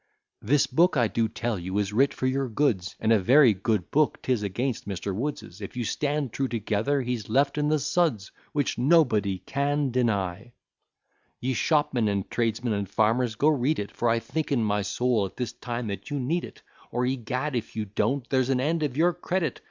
This 0.41 0.65
book, 0.65 0.97
I 0.97 1.07
do 1.07 1.27
tell 1.29 1.59
you, 1.59 1.77
is 1.77 1.93
writ 1.93 2.11
for 2.11 2.25
your 2.25 2.49
goods, 2.49 2.95
And 2.99 3.13
a 3.13 3.19
very 3.19 3.53
good 3.53 3.91
book 3.91 4.17
'tis 4.23 4.41
against 4.41 4.87
Mr. 4.87 5.13
Wood's, 5.13 5.61
If 5.61 5.77
you 5.77 5.83
stand 5.83 6.33
true 6.33 6.47
together, 6.47 7.03
he's 7.03 7.29
left 7.29 7.55
in 7.55 7.69
the 7.69 7.77
suds. 7.77 8.31
Which, 8.51 8.77
&c. 8.77 9.39
Ye 11.39 11.53
shopmen, 11.53 12.07
and 12.07 12.27
tradesmen, 12.31 12.73
and 12.73 12.89
farmers, 12.89 13.35
go 13.35 13.49
read 13.49 13.77
it, 13.77 13.91
For 13.91 14.09
I 14.09 14.17
think 14.17 14.51
in 14.51 14.63
my 14.63 14.81
soul 14.81 15.27
at 15.27 15.37
this 15.37 15.53
time 15.53 15.85
that 15.89 16.09
you 16.09 16.19
need 16.19 16.45
it; 16.45 16.63
Or, 16.89 17.05
egad, 17.05 17.55
if 17.55 17.75
you 17.75 17.85
don't, 17.85 18.27
there's 18.31 18.49
an 18.49 18.59
end 18.59 18.81
of 18.81 18.97
your 18.97 19.13
credit. 19.13 19.59